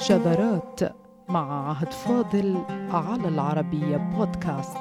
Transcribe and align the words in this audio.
شذرات 0.00 0.80
مع 1.28 1.68
عهد 1.68 1.92
فاضل 1.92 2.64
على 2.90 3.28
العربية 3.28 3.96
بودكاست. 3.96 4.76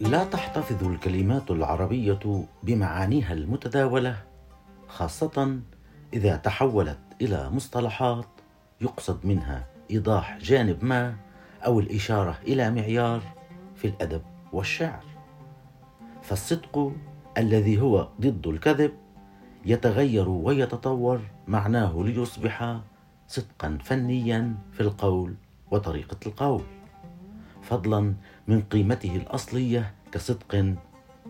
لا 0.00 0.24
تحتفظ 0.24 0.84
الكلمات 0.84 1.50
العربية 1.50 2.44
بمعانيها 2.62 3.32
المتداولة 3.32 4.16
خاصة 4.88 5.60
إذا 6.12 6.36
تحولت 6.36 6.98
إلى 7.20 7.50
مصطلحات 7.50 8.26
يقصد 8.80 9.26
منها 9.26 9.66
إيضاح 9.90 10.38
جانب 10.38 10.84
ما 10.84 11.16
أو 11.66 11.80
الإشارة 11.80 12.38
إلى 12.42 12.70
معيار 12.70 13.22
في 13.74 13.86
الأدب 13.86 14.22
والشعر. 14.52 15.04
فالصدق 16.22 16.92
الذي 17.38 17.80
هو 17.80 18.08
ضد 18.20 18.46
الكذب 18.46 18.92
يتغير 19.66 20.28
ويتطور 20.28 21.20
معناه 21.48 22.02
ليصبح 22.02 22.80
صدقا 23.28 23.78
فنيا 23.84 24.54
في 24.72 24.80
القول 24.80 25.34
وطريقة 25.70 26.16
القول 26.26 26.62
فضلا 27.62 28.14
من 28.48 28.62
قيمته 28.62 29.16
الأصلية 29.16 29.94
كصدق 30.12 30.74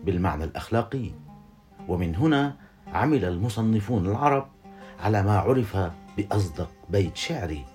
بالمعنى 0.03 0.43
الأخلاقي. 0.43 1.11
ومن 1.87 2.15
هنا 2.15 2.55
عمل 2.87 3.25
المصنفون 3.25 4.05
العرب 4.05 4.47
على 4.99 5.23
ما 5.23 5.37
عرف 5.37 5.77
بأصدق 6.17 6.71
بيت 6.89 7.17
شعري 7.17 7.65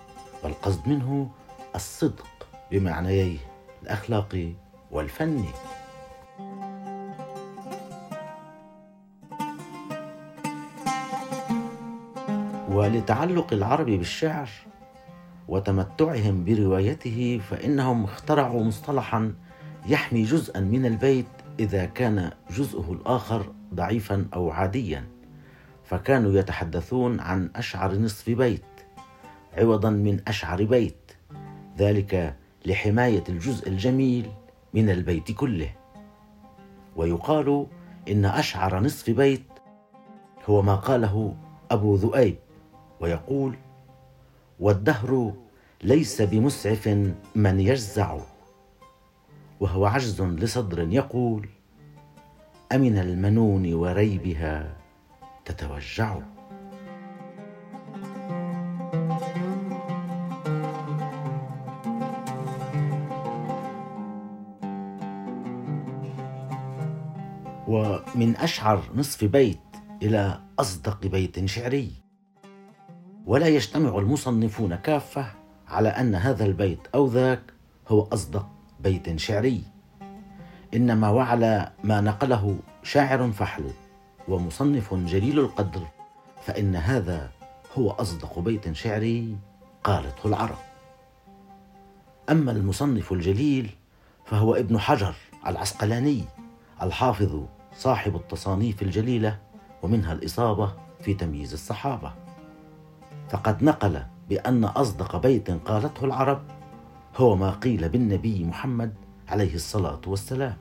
والقصد 0.43 0.87
منه 0.87 1.31
الصدق 1.75 2.47
بمعنييه 2.71 3.37
الأخلاقي 3.83 4.53
والفني. 4.91 5.49
ولتعلق 12.81 13.53
العرب 13.53 13.85
بالشعر 13.85 14.49
وتمتعهم 15.47 16.45
بروايته 16.45 17.41
فإنهم 17.49 18.03
اخترعوا 18.03 18.63
مصطلحا 18.63 19.33
يحمي 19.87 20.23
جزءا 20.23 20.59
من 20.59 20.85
البيت 20.85 21.25
إذا 21.59 21.85
كان 21.85 22.31
جزءه 22.51 22.91
الآخر 22.91 23.53
ضعيفا 23.73 24.25
أو 24.33 24.49
عاديا. 24.51 25.07
فكانوا 25.83 26.39
يتحدثون 26.39 27.19
عن 27.19 27.49
أشعر 27.55 27.95
نصف 27.95 28.29
بيت 28.29 28.65
عوضا 29.57 29.89
من 29.89 30.19
أشعر 30.27 30.63
بيت 30.63 31.11
ذلك 31.77 32.35
لحماية 32.65 33.23
الجزء 33.29 33.69
الجميل 33.69 34.29
من 34.73 34.89
البيت 34.89 35.31
كله. 35.31 35.69
ويقال 36.95 37.67
إن 38.07 38.25
أشعر 38.25 38.79
نصف 38.79 39.09
بيت 39.09 39.45
هو 40.49 40.61
ما 40.61 40.75
قاله 40.75 41.35
أبو 41.71 41.95
ذؤيب. 41.95 42.35
ويقول 43.01 43.57
والدهر 44.59 45.33
ليس 45.83 46.21
بمسعف 46.21 46.87
من 47.35 47.59
يجزع. 47.59 48.17
وهو 49.59 49.85
عجز 49.85 50.21
لصدر 50.21 50.87
يقول 50.93 51.49
أمن 52.71 52.97
المنون 52.97 53.73
وريبها 53.73 54.77
تتوجع. 55.45 56.19
ومن 67.67 68.35
أشعر 68.37 68.83
نصف 68.95 69.23
بيت 69.23 69.59
إلى 70.03 70.41
أصدق 70.59 71.07
بيت 71.07 71.45
شعري. 71.45 72.10
ولا 73.25 73.47
يجتمع 73.47 73.97
المصنفون 73.97 74.75
كافة 74.75 75.25
على 75.67 75.89
أن 75.89 76.15
هذا 76.15 76.45
البيت 76.45 76.79
أو 76.95 77.07
ذاك 77.07 77.41
هو 77.87 78.01
أصدق 78.01 78.47
بيت 78.79 79.19
شعري. 79.19 79.63
إنما 80.73 81.09
وعلى 81.09 81.71
ما 81.83 82.01
نقله 82.01 82.59
شاعر 82.83 83.31
فحل 83.31 83.71
ومصنف 84.27 84.93
جليل 84.93 85.39
القدر 85.39 85.87
فإن 86.41 86.75
هذا 86.75 87.31
هو 87.77 87.91
أصدق 87.91 88.39
بيت 88.39 88.71
شعري 88.71 89.35
قالته 89.83 90.27
العرب. 90.27 90.57
أما 92.29 92.51
المصنف 92.51 93.11
الجليل 93.11 93.69
فهو 94.25 94.55
ابن 94.55 94.79
حجر 94.79 95.15
العسقلاني 95.47 96.23
الحافظ 96.81 97.43
صاحب 97.77 98.15
التصانيف 98.15 98.81
الجليلة 98.81 99.39
ومنها 99.83 100.13
الإصابة 100.13 100.73
في 101.01 101.13
تمييز 101.13 101.53
الصحابة. 101.53 102.20
فقد 103.31 103.63
نقل 103.63 104.03
بأن 104.29 104.63
أصدق 104.63 105.17
بيت 105.17 105.51
قالته 105.51 106.05
العرب 106.05 106.41
هو 107.17 107.35
ما 107.35 107.51
قيل 107.51 107.89
بالنبي 107.89 108.43
محمد 108.43 108.93
عليه 109.29 109.55
الصلاة 109.55 110.01
والسلام. 110.07 110.57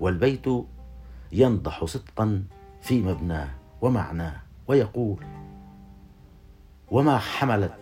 والبيت 0.00 0.46
ينضح 1.32 1.84
صدقا 1.84 2.44
في 2.82 3.02
مبناه 3.02 3.48
ومعناه 3.80 4.36
ويقول 4.68 5.24
وما 6.90 7.18
حملت 7.18 7.74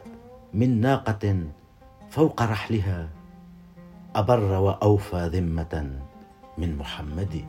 من 0.52 0.81
ناقة 0.81 1.44
فوق 2.10 2.42
رحلها 2.42 3.08
أبر 4.14 4.41
وأوفى 4.41 5.26
ذمة 5.32 6.00
من 6.58 6.76
محمد. 6.76 7.44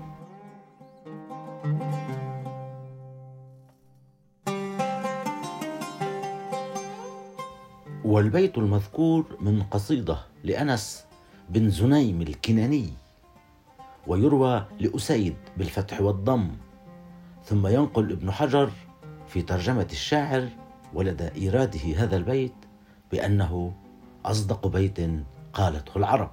والبيت 8.05 8.57
المذكور 8.57 9.37
من 9.39 9.63
قصيدة 9.63 10.17
لأنس 10.43 11.05
بن 11.49 11.69
زنيم 11.69 12.21
الكناني 12.21 12.89
ويروى 14.07 14.65
لأسيد 14.79 15.35
بالفتح 15.57 16.01
والضم 16.01 16.49
ثم 17.43 17.67
ينقل 17.67 18.11
ابن 18.11 18.31
حجر 18.31 18.71
في 19.27 19.41
ترجمة 19.41 19.87
الشاعر 19.91 20.49
ولدى 20.93 21.27
إيراده 21.35 21.79
هذا 21.97 22.17
البيت 22.17 22.53
بأنه 23.11 23.73
أصدق 24.25 24.67
بيت 24.67 24.97
قالته 25.53 25.97
العرب. 25.97 26.31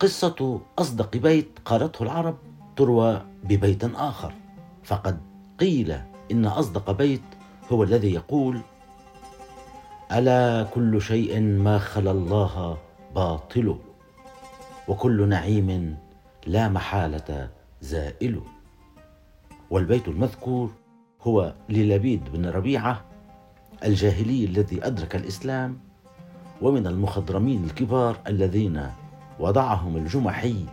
قصة 0.00 0.60
أصدق 0.78 1.16
بيت 1.16 1.58
قالته 1.64 2.02
العرب 2.02 2.36
تروى 2.76 3.22
ببيت 3.44 3.84
آخر. 3.84 4.32
فقد 4.84 5.18
قيل 5.60 5.98
إن 6.30 6.46
أصدق 6.46 6.90
بيت 6.90 7.22
هو 7.72 7.82
الذي 7.82 8.14
يقول 8.14 8.60
ألا 10.12 10.62
كل 10.74 11.02
شيء 11.02 11.40
ما 11.40 11.78
خلا 11.78 12.10
الله 12.10 12.78
باطل 13.14 13.78
وكل 14.88 15.28
نعيم 15.28 15.96
لا 16.46 16.68
محالة 16.68 17.48
زائل 17.80 18.40
والبيت 19.70 20.08
المذكور 20.08 20.70
هو 21.22 21.54
للبيد 21.68 22.20
بن 22.32 22.46
ربيعة 22.46 23.04
الجاهلي 23.84 24.44
الذي 24.44 24.86
أدرك 24.86 25.16
الإسلام 25.16 25.78
ومن 26.62 26.86
المخضرمين 26.86 27.64
الكبار 27.64 28.16
الذين 28.26 28.90
وضعهم 29.40 29.96
الجمحي 29.96 30.66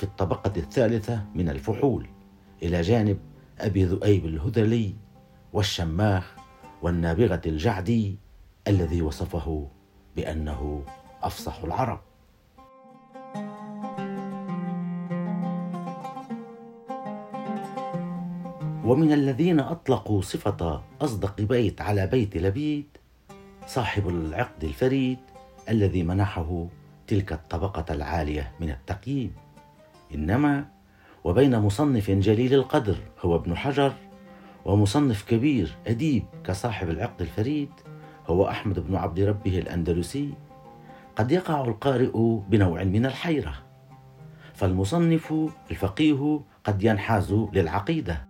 في 0.00 0.06
الطبقة 0.06 0.52
الثالثة 0.56 1.24
من 1.34 1.48
الفحول 1.48 2.08
إلى 2.62 2.80
جانب 2.80 3.18
أبي 3.58 3.84
ذؤيب 3.84 4.26
الهذلي 4.26 4.94
والشماخ 5.52 6.34
والنابغة 6.82 7.40
الجعدي 7.46 8.18
الذي 8.68 9.02
وصفه 9.02 9.68
بأنه 10.16 10.84
أفصح 11.22 11.64
العرب. 11.64 12.00
ومن 18.84 19.12
الذين 19.12 19.60
أطلقوا 19.60 20.22
صفة 20.22 20.82
أصدق 21.00 21.40
بيت 21.40 21.80
على 21.80 22.06
بيت 22.06 22.36
لبيد 22.36 22.86
صاحب 23.66 24.08
العقد 24.08 24.64
الفريد 24.64 25.18
الذي 25.68 26.02
منحه 26.02 26.66
تلك 27.06 27.32
الطبقة 27.32 27.94
العالية 27.94 28.52
من 28.60 28.70
التقييم. 28.70 29.49
إنما 30.14 30.64
وبين 31.24 31.58
مصنف 31.58 32.10
جليل 32.10 32.54
القدر 32.54 32.96
هو 33.24 33.36
ابن 33.36 33.56
حجر 33.56 33.92
ومصنف 34.64 35.24
كبير 35.24 35.76
أديب 35.86 36.24
كصاحب 36.44 36.90
العقد 36.90 37.20
الفريد 37.20 37.70
هو 38.26 38.48
أحمد 38.48 38.78
بن 38.78 38.96
عبد 38.96 39.20
ربه 39.20 39.58
الأندلسي 39.58 40.32
قد 41.16 41.32
يقع 41.32 41.64
القارئ 41.64 42.40
بنوع 42.48 42.84
من 42.84 43.06
الحيرة. 43.06 43.54
فالمصنف 44.54 45.34
الفقيه 45.70 46.40
قد 46.64 46.82
ينحاز 46.82 47.32
للعقيدة 47.52 48.28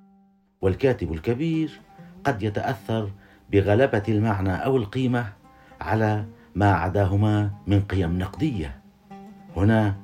والكاتب 0.61 1.13
الكبير 1.13 1.81
قد 2.25 2.43
يتأثر 2.43 3.11
بغلبة 3.53 4.03
المعنى 4.09 4.53
أو 4.53 4.77
القيمة 4.77 5.33
على 5.81 6.25
ما 6.55 6.73
عداهما 6.73 7.51
من 7.67 7.81
قيم 7.81 8.19
نقدية. 8.19 8.81
هنا 9.57 9.95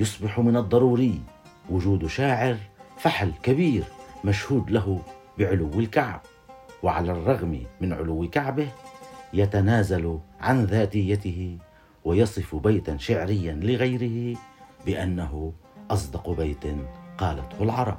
يصبح 0.00 0.38
من 0.38 0.56
الضروري 0.56 1.20
وجود 1.70 2.06
شاعر 2.06 2.56
فحل 2.98 3.32
كبير 3.42 3.84
مشهود 4.24 4.70
له 4.70 5.02
بعلو 5.38 5.80
الكعب 5.80 6.20
وعلى 6.82 7.12
الرغم 7.12 7.62
من 7.80 7.92
علو 7.92 8.28
كعبه 8.28 8.68
يتنازل 9.34 10.18
عن 10.40 10.64
ذاتيته 10.64 11.58
ويصف 12.04 12.56
بيتا 12.56 12.96
شعريا 12.96 13.52
لغيره 13.52 14.38
بأنه 14.86 15.52
أصدق 15.90 16.30
بيت 16.30 16.64
قالته 17.18 17.62
العرب. 17.62 17.98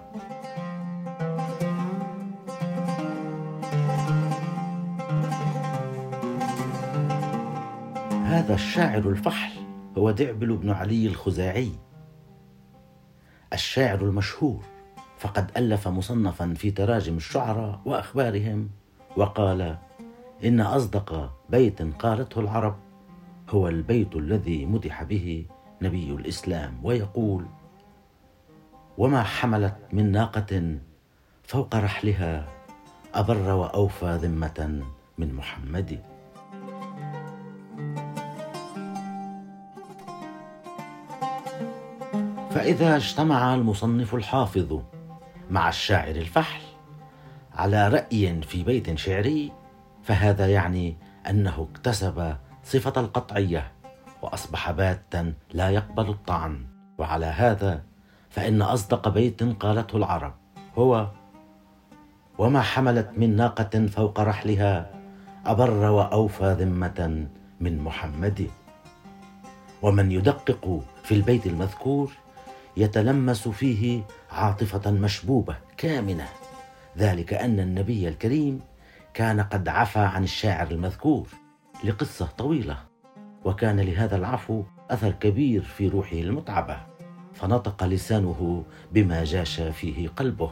هذا 8.25 8.53
الشاعر 8.53 9.09
الفحل 9.09 9.51
هو 9.97 10.11
دعبل 10.11 10.57
بن 10.57 10.69
علي 10.69 11.07
الخزاعي. 11.07 11.71
الشاعر 13.53 14.01
المشهور. 14.01 14.63
فقد 15.21 15.51
ألف 15.57 15.87
مصنفا 15.87 16.53
في 16.57 16.71
تراجم 16.71 17.17
الشعراء 17.17 17.81
وأخبارهم 17.85 18.69
وقال 19.17 19.77
إن 20.43 20.61
أصدق 20.61 21.33
بيت 21.49 21.81
قالته 21.81 22.39
العرب 22.39 22.75
هو 23.49 23.67
البيت 23.67 24.15
الذي 24.15 24.65
مدح 24.65 25.03
به 25.03 25.45
نبي 25.81 26.11
الإسلام 26.11 26.79
ويقول 26.83 27.45
وما 28.97 29.23
حملت 29.23 29.75
من 29.93 30.11
ناقة 30.11 30.77
فوق 31.43 31.75
رحلها 31.75 32.47
أبر 33.13 33.53
وأوفى 33.53 34.19
ذمة 34.21 34.81
من 35.17 35.33
محمد. 35.33 36.10
فإذا 42.51 42.95
اجتمع 42.95 43.53
المصنف 43.53 44.15
الحافظ 44.15 44.79
مع 45.49 45.69
الشاعر 45.69 46.15
الفحل 46.15 46.61
على 47.55 47.87
رأي 47.87 48.41
في 48.41 48.63
بيت 48.63 48.97
شعري 48.97 49.51
فهذا 50.03 50.47
يعني 50.47 50.97
أنه 51.29 51.67
اكتسب 51.71 52.35
صفة 52.63 53.01
القطعية 53.01 53.71
وأصبح 54.21 54.71
باتا 54.71 55.33
لا 55.53 55.69
يقبل 55.69 56.09
الطعن. 56.09 56.65
وعلى 56.97 57.25
هذا 57.25 57.83
فإن 58.29 58.61
أصدق 58.61 59.09
بيت 59.09 59.43
قالته 59.43 59.97
العرب 59.97 60.33
هو 60.77 61.07
وما 62.37 62.61
حملت 62.61 63.09
من 63.17 63.35
ناقة 63.35 63.85
فوق 63.87 64.19
رحلها 64.19 64.89
أبر 65.45 65.71
وأوفى 65.71 66.55
ذمة 66.59 67.27
من 67.59 67.83
محمد. 67.83 68.49
ومن 69.81 70.11
يدقق 70.11 70.83
في 71.03 71.15
البيت 71.15 71.47
المذكور 71.47 72.11
يتلمس 72.77 73.47
فيه 73.47 74.03
عاطفة 74.31 74.91
مشبوبة 74.91 75.55
كامنة. 75.77 76.27
ذلك 76.97 77.33
أن 77.33 77.59
النبي 77.59 78.07
الكريم 78.07 78.59
كان 79.13 79.41
قد 79.41 79.67
عفى 79.67 79.99
عن 79.99 80.23
الشاعر 80.23 80.71
المذكور 80.71 81.27
لقصة 81.83 82.25
طويلة 82.25 82.77
وكان 83.45 83.79
لهذا 83.79 84.15
العفو 84.15 84.63
أثر 84.89 85.11
كبير 85.11 85.61
في 85.61 85.87
روحه 85.87 86.17
المتعبة. 86.17 86.77
فنطق 87.33 87.83
لسانه 87.83 88.63
بما 88.91 89.23
جاش 89.23 89.61
فيه 89.61 90.07
قلبه 90.07 90.51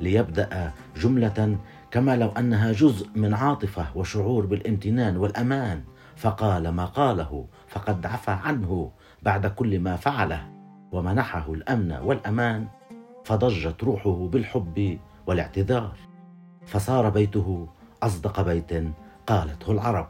ليبدأ 0.00 0.72
جملة 0.96 1.58
كما 1.90 2.16
لو 2.16 2.28
أنها 2.28 2.72
جزء 2.72 3.08
من 3.14 3.34
عاطفة 3.34 3.86
وشعور 3.94 4.46
بالامتنان 4.46 5.16
والأمان. 5.16 5.82
فقال 6.16 6.68
ما 6.68 6.84
قاله 6.84 7.46
فقد 7.68 8.06
عفى 8.06 8.30
عنه 8.30 8.90
بعد 9.22 9.46
كل 9.46 9.80
ما 9.80 9.96
فعله. 9.96 10.61
ومنحه 10.92 11.52
الأمن 11.52 11.92
والأمان 11.92 12.68
فضجت 13.24 13.84
روحه 13.84 14.28
بالحب 14.28 14.98
والاعتذار. 15.26 15.96
فصار 16.66 17.08
بيته 17.08 17.68
أصدق 18.02 18.40
بيت 18.40 18.72
قالته 19.26 19.72
العرب. 19.72 20.08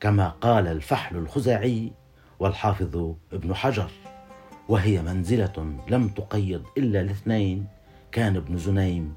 كما 0.00 0.28
قال 0.28 0.66
الفحل 0.66 1.16
الخزاعي 1.16 1.92
والحافظ 2.38 3.14
ابن 3.32 3.54
حجر 3.54 3.90
وهي 4.68 5.02
منزلة 5.02 5.76
لم 5.88 6.08
تقيد 6.08 6.62
إلا 6.78 7.02
لاثنين 7.02 7.66
كان 8.12 8.36
ابن 8.36 8.56
زنيم 8.56 9.14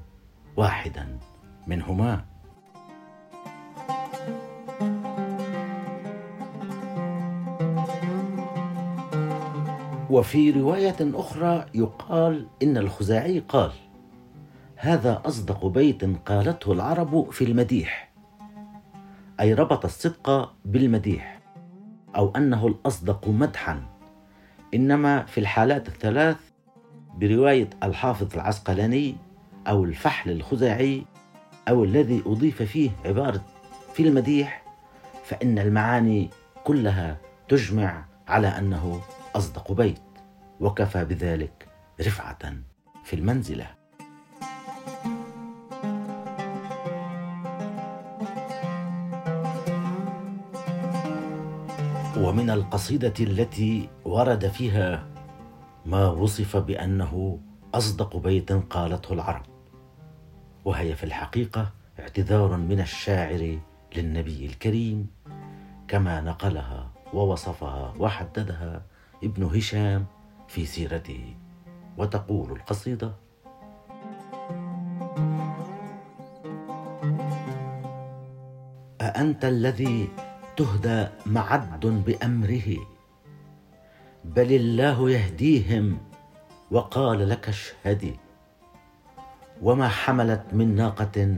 واحدا 0.56 1.18
منهما. 1.66 2.24
وفي 10.10 10.50
رواية 10.50 10.96
أخرى 11.00 11.66
يقال 11.74 12.46
إن 12.62 12.76
الخزاعي 12.76 13.38
قال 13.48 13.72
هذا 14.76 15.22
أصدق 15.26 15.66
بيت 15.66 16.04
قالته 16.28 16.72
العرب 16.72 17.30
في 17.30 17.44
المديح 17.44 18.12
أي 19.40 19.54
ربط 19.54 19.84
الصدق 19.84 20.52
بالمديح 20.64 21.40
أو 22.16 22.32
أنه 22.36 22.66
الأصدق 22.66 23.28
مدحا 23.28 23.82
إنما 24.74 25.22
في 25.24 25.38
الحالات 25.38 25.88
الثلاث 25.88 26.36
برواية 27.16 27.70
الحافظ 27.82 28.34
العسقلاني 28.34 29.16
أو 29.68 29.84
الفحل 29.84 30.30
الخزاعي 30.30 31.04
أو 31.68 31.84
الذي 31.84 32.22
أضيف 32.26 32.62
فيه 32.62 32.90
عبارة 33.04 33.44
في 33.94 34.02
المديح 34.02 34.62
فإن 35.24 35.58
المعاني 35.58 36.30
كلها 36.64 37.16
تجمع 37.48 38.04
على 38.28 38.48
أنه 38.48 39.00
أصدق 39.36 39.72
بيت 39.72 40.00
وكفى 40.60 41.04
بذلك 41.04 41.68
رفعة 42.00 42.54
في 43.04 43.16
المنزلة. 43.16 43.66
ومن 52.16 52.50
القصيدة 52.50 53.14
التي 53.20 53.88
ورد 54.04 54.48
فيها 54.48 55.06
ما 55.86 56.08
وصف 56.08 56.56
بأنه 56.56 57.40
أصدق 57.74 58.16
بيت 58.16 58.52
قالته 58.52 59.12
العرب. 59.12 59.46
وهي 60.64 60.94
في 60.96 61.04
الحقيقة 61.04 61.72
اعتذار 62.00 62.56
من 62.56 62.80
الشاعر 62.80 63.58
للنبي 63.96 64.46
الكريم 64.46 65.10
كما 65.88 66.20
نقلها 66.20 66.90
ووصفها 67.14 67.94
وحددها 67.98 68.82
ابن 69.24 69.42
هشام 69.42 70.06
في 70.48 70.66
سيرته. 70.66 71.34
وتقول 71.98 72.52
القصيدة 72.52 73.12
أأنت 79.00 79.44
الذي 79.44 80.08
تهدى 80.56 81.06
معد 81.26 81.86
بأمره؟ 81.86 82.76
بل 84.24 84.52
الله 84.52 85.10
يهديهم 85.10 85.98
وقال 86.70 87.28
لك 87.28 87.48
اشهدي 87.48 88.16
وما 89.62 89.88
حملت 89.88 90.44
من 90.52 90.74
ناقة 90.74 91.36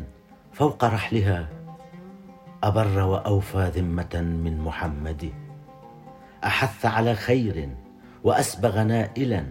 فوق 0.53 0.85
رحلها 0.85 1.49
أبر 2.63 2.99
وأوفى 2.99 3.71
ذمة 3.75 4.21
من 4.45 4.61
محمد. 4.61 5.50
أحث 6.45 6.87
على 6.87 7.15
خير 7.15 7.69
وأسبغ 8.25 8.83
نائلا 8.83 9.45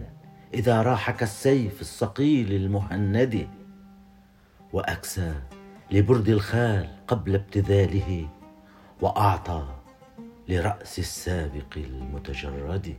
إذا 0.54 0.82
راح 0.82 1.10
كالسيف 1.10 1.80
الصقيل 1.80 2.52
المهند 2.52 3.48
وأكسى 4.72 5.34
لبرد 5.90 6.28
الخال 6.28 6.88
قبل 7.06 7.34
ابتذاله 7.34 8.28
وأعطى 9.00 9.64
لرأس 10.48 10.98
السابق 10.98 11.76
المتجرد. 11.76 12.94